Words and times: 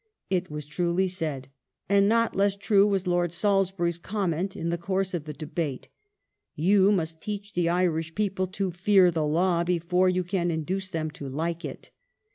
^ 0.01 0.03
It 0.31 0.49
was 0.49 0.65
truly 0.65 1.07
said, 1.07 1.47
and 1.87 2.09
not 2.09 2.35
less 2.35 2.55
true 2.55 2.87
was 2.87 3.05
Lord 3.05 3.31
Salisbury's 3.31 3.99
comment 3.99 4.55
in 4.57 4.69
the 4.69 4.77
course 4.79 5.13
of 5.13 5.25
the 5.25 5.31
debate:" 5.33 5.89
You 6.55 6.91
must 6.91 7.21
teach 7.21 7.53
the 7.53 7.69
Irish 7.69 8.15
people 8.15 8.47
to 8.47 8.71
fear 8.71 9.11
the 9.11 9.27
law 9.27 9.63
before 9.63 10.09
you 10.09 10.23
can 10.23 10.49
induce 10.49 10.89
them 10.89 11.11
to 11.11 11.29
like 11.29 11.63
it". 11.63 11.91